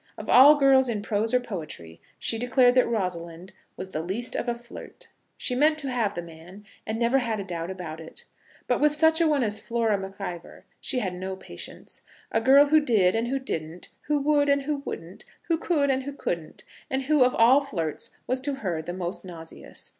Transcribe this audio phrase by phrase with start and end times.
[0.17, 4.49] Of all girls in prose or poetry she declared that Rosalind was the least of
[4.49, 5.09] a flirt.
[5.37, 8.25] She meant to have the man, and never had a doubt about it.
[8.65, 12.01] But with such a one as Flora MacIvor she had no patience;
[12.31, 16.01] a girl who did and who didn't, who would and who wouldn't, who could and
[16.01, 19.89] who couldn't, and who of all flirts was to her the most nauseous!